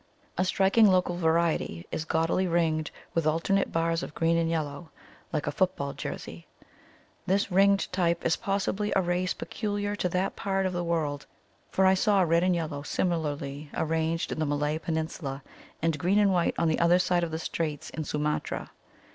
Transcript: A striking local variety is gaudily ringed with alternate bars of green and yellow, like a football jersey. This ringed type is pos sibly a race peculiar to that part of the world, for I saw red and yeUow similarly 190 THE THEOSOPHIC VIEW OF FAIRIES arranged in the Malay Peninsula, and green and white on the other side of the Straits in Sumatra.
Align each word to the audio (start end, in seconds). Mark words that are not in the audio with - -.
A 0.35 0.43
striking 0.45 0.87
local 0.87 1.15
variety 1.15 1.85
is 1.91 2.05
gaudily 2.05 2.47
ringed 2.47 2.89
with 3.13 3.27
alternate 3.27 3.71
bars 3.71 4.01
of 4.01 4.15
green 4.15 4.35
and 4.35 4.49
yellow, 4.49 4.89
like 5.31 5.45
a 5.45 5.51
football 5.51 5.93
jersey. 5.93 6.47
This 7.27 7.51
ringed 7.51 7.93
type 7.93 8.25
is 8.25 8.35
pos 8.37 8.63
sibly 8.63 8.91
a 8.95 9.01
race 9.03 9.35
peculiar 9.35 9.95
to 9.97 10.09
that 10.09 10.35
part 10.35 10.65
of 10.65 10.73
the 10.73 10.83
world, 10.83 11.27
for 11.69 11.85
I 11.85 11.93
saw 11.93 12.21
red 12.21 12.43
and 12.43 12.55
yeUow 12.55 12.83
similarly 12.83 13.69
190 13.73 13.73
THE 13.73 13.75
THEOSOPHIC 13.77 13.77
VIEW 13.77 13.83
OF 13.83 13.89
FAIRIES 13.89 13.89
arranged 13.91 14.31
in 14.31 14.39
the 14.39 14.45
Malay 14.47 14.77
Peninsula, 14.79 15.43
and 15.83 15.99
green 15.99 16.17
and 16.17 16.33
white 16.33 16.55
on 16.57 16.67
the 16.67 16.79
other 16.79 16.97
side 16.97 17.23
of 17.23 17.29
the 17.29 17.37
Straits 17.37 17.91
in 17.91 18.03
Sumatra. 18.03 18.71